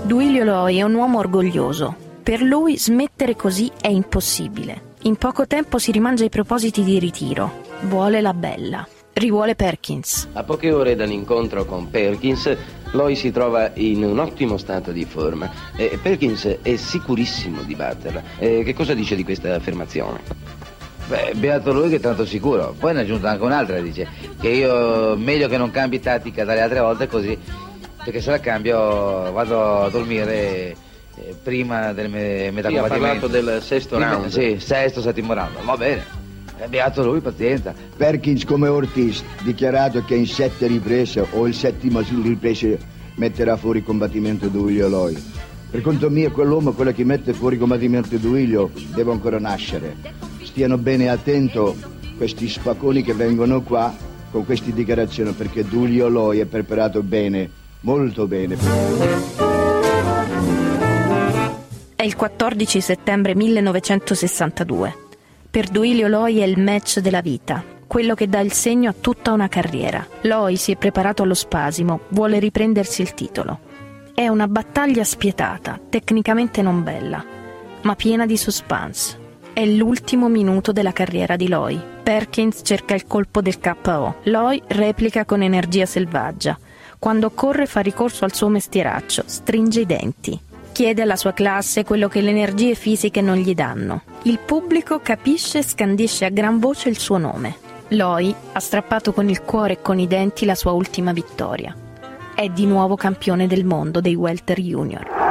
[0.04, 1.96] Duilio Loi è un uomo orgoglioso.
[2.22, 4.92] Per lui smettere così è impossibile.
[5.02, 7.62] In poco tempo si rimangia i propositi di ritiro.
[7.82, 8.88] Vuole la bella.
[9.12, 10.28] Rivuole Perkins.
[10.32, 12.56] A poche ore dall'incontro con Perkins,
[12.94, 15.50] Loi si trova in un ottimo stato di forma.
[15.74, 18.22] E Perkins è sicurissimo di batterla.
[18.38, 20.20] E che cosa dice di questa affermazione?
[21.06, 22.72] Beh, beato lui che è tanto sicuro.
[22.78, 24.06] Poi ne ha aggiunto anche un'altra, dice
[24.40, 27.36] che io meglio che non cambi tattica dalle altre volte così,
[28.04, 28.78] perché se la cambio
[29.32, 30.76] vado a dormire
[31.16, 34.28] eh, prima del me- metà Sì, ha parlato del sesto Prima- round.
[34.28, 35.62] Sì, sesto, settimo round.
[35.64, 36.23] Va bene.
[36.58, 37.74] Eh, Beato lui, pazienza.
[37.96, 42.78] Perkins come Ortiz dichiarato che in sette riprese o il settimo riprese
[43.16, 45.22] metterà fuori combattimento Duilio Loi.
[45.70, 49.96] Per conto mio quell'uomo, quello che mette fuori combattimento Duilio, deve ancora nascere.
[50.42, 51.74] Stiano bene attento
[52.16, 53.92] questi spacconi che vengono qua
[54.30, 58.56] con queste dichiarazioni perché Duilio Loi è preparato bene, molto bene.
[61.96, 65.03] È il 14 settembre 1962.
[65.54, 69.30] Per Duilio Loi è il match della vita, quello che dà il segno a tutta
[69.30, 70.04] una carriera.
[70.22, 73.60] Loi si è preparato allo spasimo, vuole riprendersi il titolo.
[74.12, 77.24] È una battaglia spietata, tecnicamente non bella,
[77.82, 79.16] ma piena di suspense.
[79.52, 81.80] È l'ultimo minuto della carriera di Loi.
[82.02, 84.16] Perkins cerca il colpo del KO.
[84.24, 86.58] Loi replica con energia selvaggia.
[86.98, 90.40] Quando corre fa ricorso al suo mestieraccio, stringe i denti.
[90.74, 94.02] Chiede alla sua classe quello che le energie fisiche non gli danno.
[94.22, 97.54] Il pubblico capisce e scandisce a gran voce il suo nome.
[97.90, 101.72] Loi ha strappato con il cuore e con i denti la sua ultima vittoria.
[102.34, 105.24] È di nuovo campione del mondo dei Welter Junior.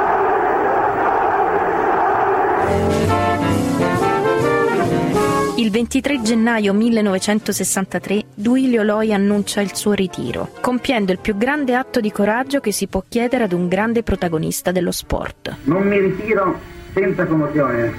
[5.64, 12.00] Il 23 gennaio 1963 Duilio Loi annuncia il suo ritiro, compiendo il più grande atto
[12.00, 15.56] di coraggio che si può chiedere ad un grande protagonista dello sport.
[15.64, 16.60] Non mi ritiro
[16.92, 17.94] senza commozione,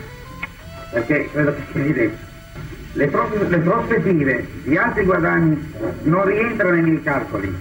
[0.92, 2.18] perché credo che sia evidente.
[2.94, 5.74] Le, pro- le prospettive di altri guadagni
[6.04, 7.52] non rientrano nei miei calcoli.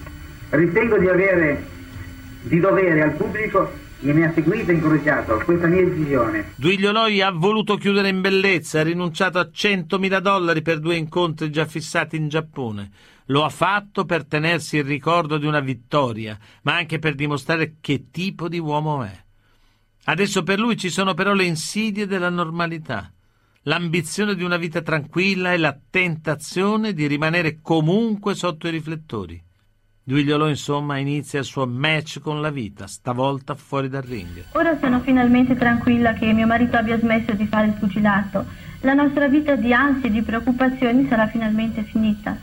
[0.51, 1.65] Ritengo di avere
[2.43, 3.73] di dovere al pubblico
[4.05, 6.53] che mi ha seguito e incoraggiato questa mia decisione.
[6.57, 11.51] Duilio Loi ha voluto chiudere in bellezza, ha rinunciato a 100.000 dollari per due incontri
[11.51, 12.91] già fissati in Giappone.
[13.29, 18.11] Lo ha fatto per tenersi il ricordo di una vittoria, ma anche per dimostrare che
[18.11, 19.23] tipo di uomo è.
[20.05, 23.11] Adesso per lui ci sono però le insidie della normalità,
[23.63, 29.43] l'ambizione di una vita tranquilla e la tentazione di rimanere comunque sotto i riflettori.
[30.07, 34.45] Duigliolo, insomma, inizia il suo match con la vita, stavolta fuori dal ring.
[34.53, 38.45] Ora sono finalmente tranquilla che mio marito abbia smesso di fare il fucilato.
[38.83, 42.37] La nostra vita di ansie e di preoccupazioni sarà finalmente finita.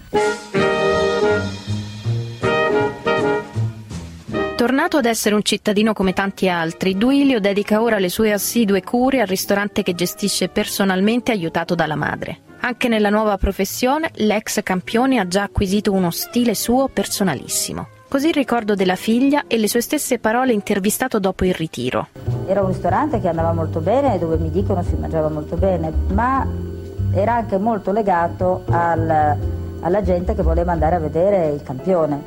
[4.56, 9.22] Tornato ad essere un cittadino come tanti altri, Duilio dedica ora le sue assidue cure
[9.22, 12.50] al ristorante che gestisce personalmente aiutato dalla madre.
[12.64, 17.88] Anche nella nuova professione l'ex campione ha già acquisito uno stile suo personalissimo.
[18.08, 22.10] Così il ricordo della figlia e le sue stesse parole intervistato dopo il ritiro.
[22.46, 26.48] Era un ristorante che andava molto bene, dove mi dicono si mangiava molto bene, ma
[27.12, 29.38] era anche molto legato al,
[29.80, 32.22] alla gente che voleva andare a vedere il campione.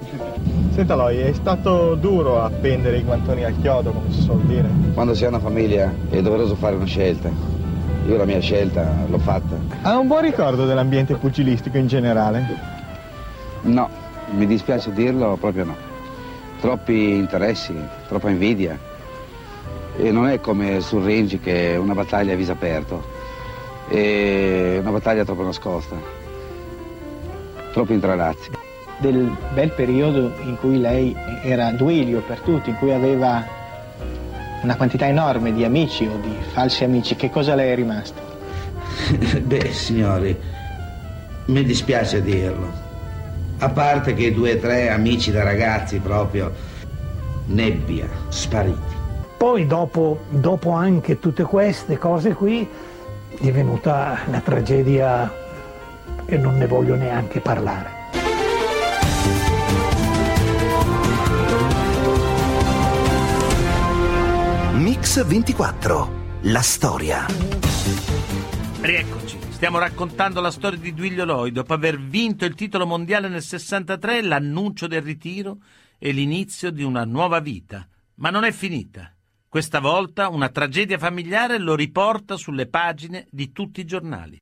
[0.70, 4.68] Senta Loi, è stato duro appendere i guantoni al chiodo, come si suol dire?
[4.94, 7.62] Quando si ha una famiglia è doveroso fare una scelta.
[8.06, 9.56] Io la mia scelta l'ho fatta.
[9.82, 12.44] Ha un buon ricordo dell'ambiente pugilistico in generale?
[13.62, 13.88] No,
[14.32, 15.76] mi dispiace dirlo, proprio no.
[16.60, 17.74] Troppi interessi,
[18.06, 18.78] troppa invidia.
[19.96, 23.02] E non è come sul ring che è una battaglia a viso aperto.
[23.88, 25.96] È una battaglia troppo nascosta.
[27.72, 28.50] Troppi intralazzi.
[28.98, 33.62] Del bel periodo in cui lei era duilio per tutti, in cui aveva
[34.64, 38.20] una quantità enorme di amici o di falsi amici, che cosa le è rimasto?
[39.42, 40.36] Beh, signori,
[41.46, 42.82] mi dispiace dirlo.
[43.58, 46.52] A parte che due o tre amici da ragazzi proprio
[47.46, 49.02] nebbia, spariti.
[49.36, 52.66] Poi dopo, dopo anche tutte queste cose qui
[53.38, 55.30] è venuta la tragedia
[56.24, 57.93] e non ne voglio neanche parlare.
[65.04, 66.38] Mix 24.
[66.44, 67.26] La storia.
[68.80, 71.52] Rieccoci, stiamo raccontando la storia di Duilio Loi.
[71.52, 75.58] Dopo aver vinto il titolo mondiale nel 63, l'annuncio del ritiro
[75.98, 77.86] e l'inizio di una nuova vita.
[78.14, 79.14] Ma non è finita.
[79.46, 84.40] Questa volta una tragedia familiare lo riporta sulle pagine di tutti i giornali.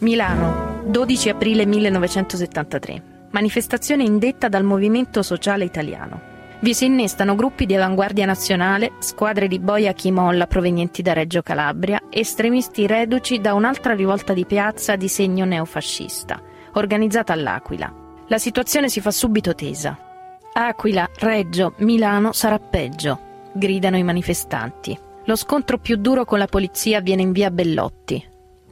[0.00, 3.13] Milano, 12 aprile 1973.
[3.34, 6.20] Manifestazione indetta dal Movimento Sociale Italiano.
[6.60, 11.42] Vi si innestano gruppi di avanguardia nazionale, squadre di boia chi molla provenienti da Reggio
[11.42, 16.40] Calabria, estremisti reduci da un'altra rivolta di piazza di segno neofascista,
[16.74, 17.92] organizzata all'Aquila.
[18.28, 19.98] La situazione si fa subito tesa.
[20.52, 24.96] Aquila, Reggio, Milano sarà peggio, gridano i manifestanti.
[25.24, 28.24] Lo scontro più duro con la polizia avviene in via Bellotti.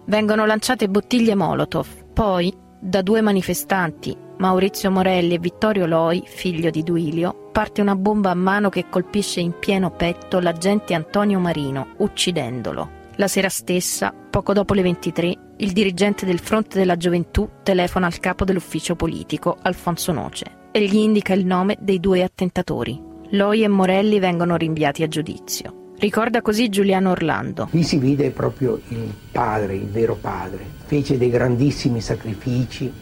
[0.04, 6.82] Vengono lanciate bottiglie Molotov, poi, da due manifestanti, Maurizio Morelli e Vittorio Loi, figlio di
[6.82, 12.90] Duilio, parte una bomba a mano che colpisce in pieno petto l'agente Antonio Marino, uccidendolo.
[13.18, 18.18] La sera stessa, poco dopo le 23, il dirigente del Fronte della Gioventù telefona al
[18.18, 23.00] capo dell'ufficio politico, Alfonso Noce, e gli indica il nome dei due attentatori.
[23.30, 25.92] Loi e Morelli vengono rinviati a giudizio.
[25.98, 27.68] Ricorda così Giuliano Orlando.
[27.70, 30.66] Qui si vede proprio il padre, il vero padre.
[30.86, 32.92] Fece dei grandissimi sacrifici,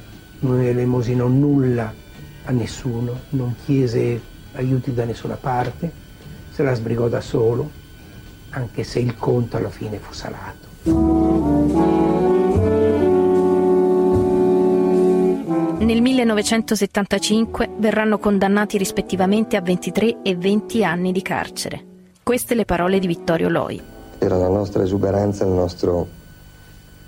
[0.40, 1.92] non elemosinò nulla
[2.44, 4.20] a nessuno, non chiese
[4.52, 5.90] aiuti da nessuna parte,
[6.50, 7.70] se la sbrigò da solo,
[8.50, 10.68] anche se il conto alla fine fu salato.
[15.78, 21.84] Nel 1975 verranno condannati rispettivamente a 23 e 20 anni di carcere.
[22.22, 23.80] Queste le parole di Vittorio Loi.
[24.18, 26.06] Era la nostra esuberanza, il nostro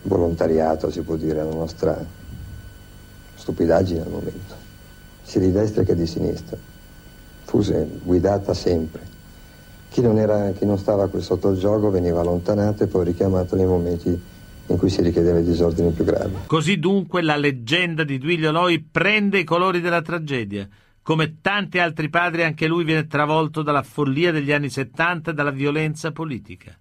[0.02, 2.04] volontariato, si può dire, la nostra
[3.42, 4.54] stupidaggine al momento,
[5.22, 6.56] sia di destra che di sinistra.
[7.44, 7.60] Fu
[8.04, 9.10] guidata sempre.
[9.90, 13.66] Chi non, era, chi non stava sotto il gioco veniva allontanato e poi richiamato nei
[13.66, 14.20] momenti
[14.66, 16.34] in cui si richiedeva i disordini più gravi.
[16.46, 20.66] Così dunque la leggenda di Duilio Loi prende i colori della tragedia.
[21.02, 25.50] Come tanti altri padri, anche lui viene travolto dalla follia degli anni 70 e dalla
[25.50, 26.78] violenza politica.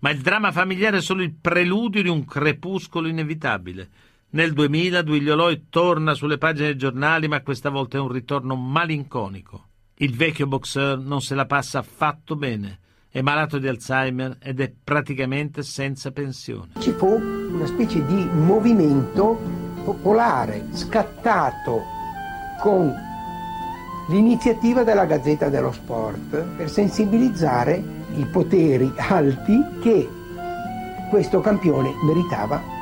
[0.00, 3.88] Ma il dramma familiare è solo il preludio di un crepuscolo inevitabile.
[4.30, 8.56] Nel 2000 Duilio Loi torna sulle pagine dei giornali, ma questa volta è un ritorno
[8.56, 9.68] malinconico.
[9.94, 12.78] Il vecchio boxer non se la passa affatto bene.
[13.08, 16.72] È malato di Alzheimer ed è praticamente senza pensione.
[16.78, 19.40] Ci fu una specie di movimento
[19.82, 21.80] popolare scattato
[22.60, 22.92] con
[24.10, 27.82] l'iniziativa della Gazzetta dello Sport per sensibilizzare
[28.14, 30.06] i poteri alti che
[31.08, 32.76] questo campione meritava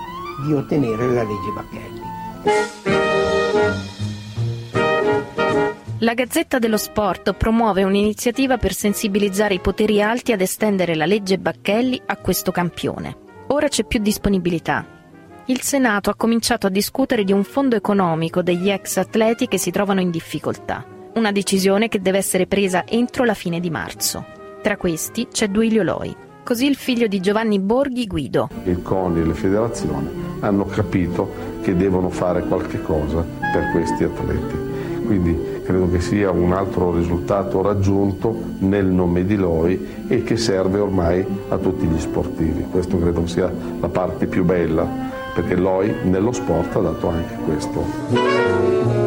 [0.45, 2.07] di ottenere la legge Bacchelli.
[6.01, 11.39] La Gazzetta dello Sport promuove un'iniziativa per sensibilizzare i poteri alti ad estendere la legge
[11.39, 13.17] Bacchelli a questo campione.
[13.49, 14.87] Ora c'è più disponibilità.
[15.47, 19.71] Il Senato ha cominciato a discutere di un fondo economico degli ex atleti che si
[19.71, 20.85] trovano in difficoltà.
[21.15, 24.25] Una decisione che deve essere presa entro la fine di marzo.
[24.63, 26.26] Tra questi c'è Duilio Loi.
[26.47, 28.49] Così il figlio di Giovanni Borghi Guido.
[28.67, 31.29] Il CONI e le federazioni hanno capito
[31.61, 34.55] che devono fare qualche cosa per questi atleti.
[35.05, 40.79] Quindi credo che sia un altro risultato raggiunto nel nome di Loi e che serve
[40.79, 42.65] ormai a tutti gli sportivi.
[42.71, 44.87] Questo credo sia la parte più bella,
[45.35, 49.06] perché Loi nello sport ha dato anche questo.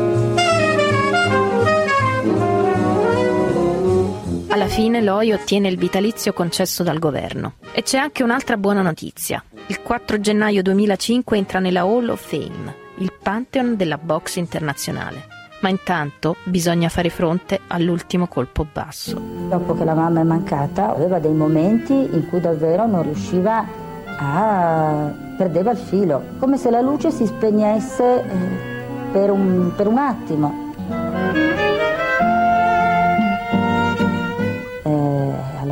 [4.59, 7.53] Alla fine Loi ottiene il vitalizio concesso dal governo.
[7.71, 9.41] E c'è anche un'altra buona notizia.
[9.67, 15.27] Il 4 gennaio 2005 entra nella Hall of Fame, il Pantheon della box internazionale.
[15.61, 19.17] Ma intanto bisogna fare fronte all'ultimo colpo basso.
[19.47, 23.65] Dopo che la mamma è mancata, aveva dei momenti in cui davvero non riusciva
[24.17, 25.09] a...
[25.37, 30.68] perdeva il filo, come se la luce si spegnesse eh, per, un, per un attimo.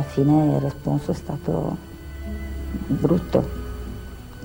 [0.08, 1.76] Fine il responso è stato
[2.88, 3.66] brutto.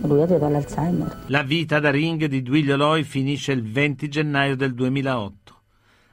[0.01, 1.23] Lui aveva l'Alzheimer.
[1.27, 5.41] La vita da ring di Duilio Loi finisce il 20 gennaio del 2008.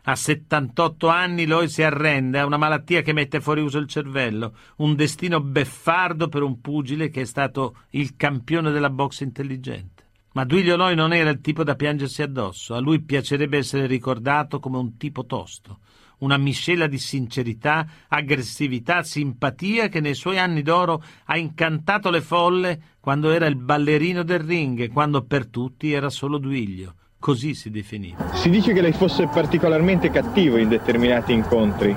[0.05, 4.55] A 78 anni Loi si arrende a una malattia che mette fuori uso il cervello,
[4.77, 10.05] un destino beffardo per un pugile che è stato il campione della box intelligente.
[10.33, 14.61] Ma Duilio Loi non era il tipo da piangersi addosso, a lui piacerebbe essere ricordato
[14.61, 15.81] come un tipo tosto,
[16.21, 22.81] una miscela di sincerità, aggressività, simpatia che nei suoi anni d'oro ha incantato le folle
[23.01, 26.95] quando era il ballerino del ring e quando per tutti era solo Duilio.
[27.19, 28.33] Così si definiva.
[28.35, 31.95] Si dice che lei fosse particolarmente cattivo in determinati incontri.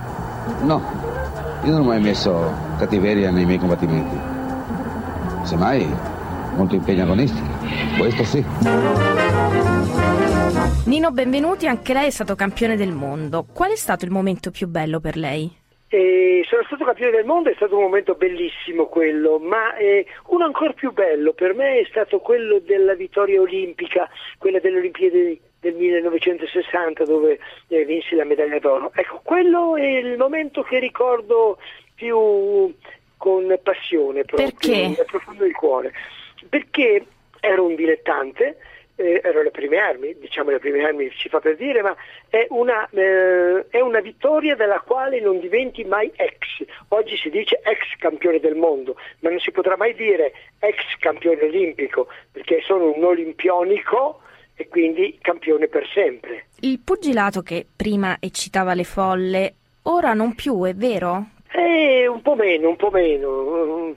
[0.63, 0.82] No,
[1.63, 4.17] io non ho mai messo cattiveria nei miei combattimenti.
[5.43, 5.88] Semmai
[6.55, 7.47] molto impegno agonistico.
[7.97, 8.43] Questo sì.
[10.86, 13.45] Nino, benvenuti, anche lei è stato campione del mondo.
[13.53, 15.49] Qual è stato il momento più bello per lei?
[15.88, 20.43] Eh, sono stato campione del mondo, è stato un momento bellissimo quello, ma eh, uno
[20.43, 25.73] ancora più bello per me è stato quello della vittoria olimpica, quella delle Olimpiadi del
[25.75, 28.91] 1960 dove eh, vinsi la medaglia d'oro.
[28.93, 31.59] Ecco, quello è il momento che ricordo
[31.95, 32.75] più
[33.15, 35.05] con passione, proprio, Perché?
[35.05, 35.93] profondo del cuore,
[36.49, 37.05] perché
[37.39, 38.57] ero un dilettante,
[38.95, 41.95] eh, ero alle prime armi, diciamo le prime armi si fa per dire, ma
[42.29, 46.63] è una, eh, è una vittoria dalla quale non diventi mai ex.
[46.89, 51.41] Oggi si dice ex campione del mondo, ma non si potrà mai dire ex campione
[51.41, 54.21] olimpico, perché sono un olimpionico
[54.55, 56.45] e quindi campione per sempre.
[56.59, 61.29] Il pugilato che prima eccitava le folle, ora non più, è vero?
[61.51, 63.95] Eh, un po' meno, un po' meno.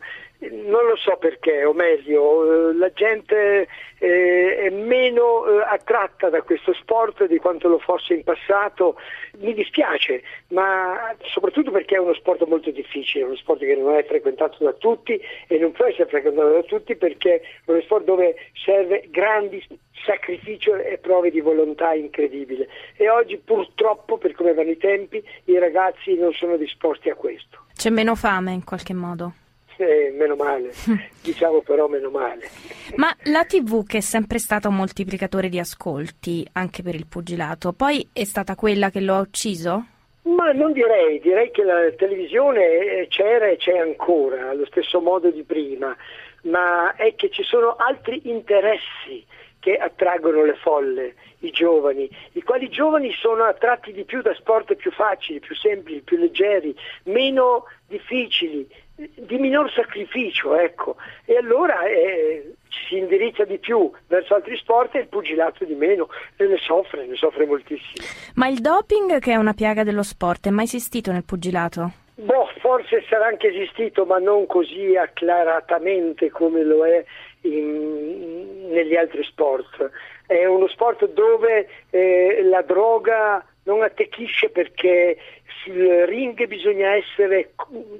[0.50, 3.68] Non lo so perché, o meglio, eh, la gente
[3.98, 8.96] eh, è meno eh, attratta da questo sport di quanto lo fosse in passato.
[9.38, 14.04] Mi dispiace, ma soprattutto perché è uno sport molto difficile, uno sport che non è
[14.04, 18.36] frequentato da tutti e non può essere frequentato da tutti perché è uno sport dove
[18.52, 19.64] serve grandi
[20.04, 22.68] sacrificio e prove di volontà incredibile.
[22.96, 27.64] E oggi purtroppo, per come vanno i tempi, i ragazzi non sono disposti a questo.
[27.74, 29.32] C'è meno fame in qualche modo.
[29.78, 30.72] Eh, meno male,
[31.22, 32.48] diciamo però meno male.
[32.94, 37.72] Ma la TV, che è sempre stata un moltiplicatore di ascolti, anche per il pugilato,
[37.72, 39.84] poi è stata quella che lo ha ucciso?
[40.22, 45.42] Ma non direi, direi che la televisione c'era e c'è ancora, allo stesso modo di
[45.42, 45.94] prima,
[46.42, 49.24] ma è che ci sono altri interessi
[49.60, 54.74] che attraggono le folle, i giovani, i quali giovani sono attratti di più da sport
[54.74, 56.74] più facili, più semplici, più leggeri,
[57.04, 58.66] meno difficili,
[58.96, 60.96] di minor sacrificio, ecco.
[61.24, 65.74] E allora eh, ci si indirizza di più verso altri sport e il pugilato di
[65.74, 68.06] meno e ne soffre, ne soffre moltissimo.
[68.34, 72.04] Ma il doping, che è una piaga dello sport, è mai esistito nel pugilato?
[72.14, 77.04] Boh, forse sarà anche esistito, ma non così acclaratamente come lo è
[77.42, 79.90] in, negli altri sport.
[80.26, 85.18] È uno sport dove eh, la droga non attecchisce perché
[85.62, 87.50] sul ring bisogna essere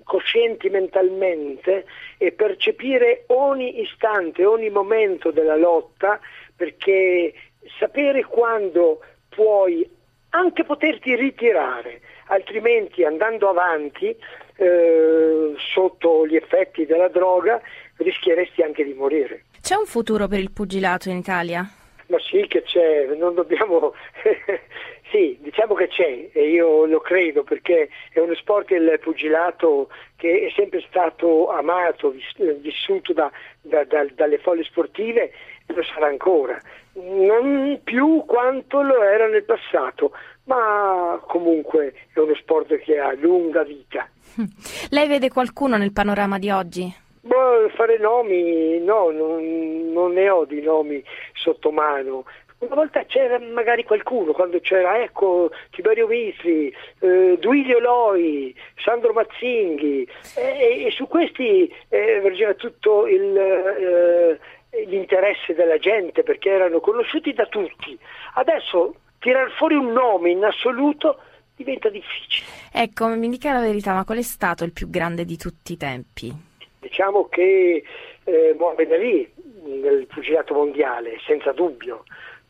[0.04, 1.84] coscienti mentalmente
[2.18, 6.18] e percepire ogni istante, ogni momento della lotta
[6.54, 7.34] perché
[7.78, 9.88] sapere quando puoi
[10.30, 14.16] anche poterti ritirare, altrimenti andando avanti
[14.56, 17.60] eh, sotto gli effetti della droga
[17.96, 19.44] rischieresti anche di morire.
[19.60, 21.68] C'è un futuro per il pugilato in Italia?
[22.08, 23.94] Ma sì che c'è, non dobbiamo...
[25.10, 30.46] sì, diciamo che c'è e io lo credo perché è uno sport il pugilato che
[30.46, 32.12] è sempre stato amato,
[32.60, 33.30] vissuto da,
[33.60, 35.32] da, da, dalle folle sportive
[35.66, 36.60] e lo sarà ancora.
[36.94, 40.12] Non più quanto lo era nel passato,
[40.44, 44.08] ma comunque è uno sport che ha lunga vita.
[44.90, 46.94] Lei vede qualcuno nel panorama di oggi?
[47.20, 51.02] Boh, fare nomi, no, non, non, ne ho di nomi
[51.34, 52.24] sotto mano.
[52.58, 60.08] Una volta c'era magari qualcuno, quando c'era ecco, Tiberio Mitri, eh, Duilio Loi, Sandro Mazzinghi,
[60.36, 64.38] e, e su questi eh, vergeva tutto il, eh,
[64.86, 67.98] l'interesse della gente perché erano conosciuti da tutti.
[68.34, 71.18] Adesso tirar fuori un nome in assoluto
[71.56, 72.46] diventa difficile.
[72.72, 75.76] Ecco, mi dica la verità, ma qual è stato il più grande di tutti i
[75.76, 76.32] tempi?
[76.80, 77.82] Diciamo che
[78.24, 79.30] eh, Mohamed Ali
[79.64, 82.04] nel pugilato mondiale, senza dubbio,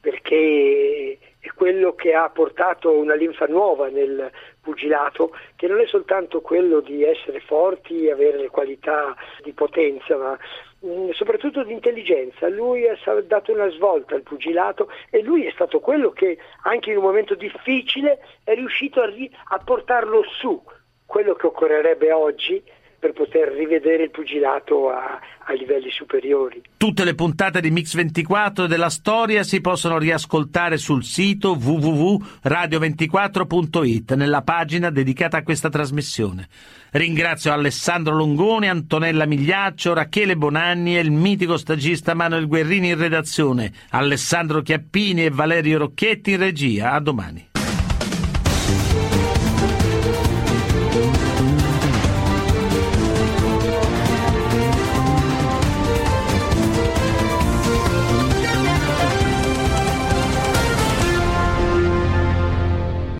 [0.06, 4.30] perché è quello che ha portato una linfa nuova nel
[4.60, 10.38] pugilato, che non è soltanto quello di essere forti, avere le qualità di potenza, ma
[10.78, 12.48] mh, soprattutto di intelligenza.
[12.48, 16.98] Lui ha dato una svolta al pugilato e lui è stato quello che anche in
[16.98, 20.62] un momento difficile è riuscito a, ri- a portarlo su,
[21.04, 22.62] quello che occorrerebbe oggi
[23.06, 26.62] per poter rivedere il pugilato a, a, livelli superiori.
[26.76, 34.42] Tutte le puntate di Mix24 e della storia si possono riascoltare sul sito www.radio24.it nella
[34.42, 36.48] pagina dedicata a questa trasmissione.
[36.90, 43.72] Ringrazio Alessandro Longoni, Antonella Migliaccio, Rachele Bonanni e il mitico stagista Manuel Guerrini in redazione,
[43.90, 46.90] Alessandro Chiappini e Valerio Rocchetti in regia.
[46.92, 47.54] A domani.